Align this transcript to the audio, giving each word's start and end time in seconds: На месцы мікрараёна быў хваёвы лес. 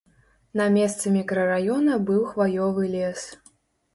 На 0.59 0.65
месцы 0.77 1.05
мікрараёна 1.17 1.99
быў 2.07 2.23
хваёвы 2.31 2.83
лес. 2.95 3.21